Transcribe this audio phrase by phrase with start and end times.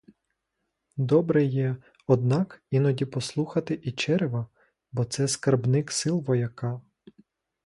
[0.97, 1.75] Добре є,
[2.07, 4.47] однак, іноді послухати і черева,
[4.91, 6.81] бо це скарбник сил вояка.